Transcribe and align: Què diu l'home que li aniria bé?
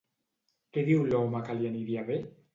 Què 0.77 0.85
diu 0.87 1.05
l'home 1.13 1.43
que 1.51 1.59
li 1.61 1.71
aniria 1.75 2.09
bé? 2.11 2.21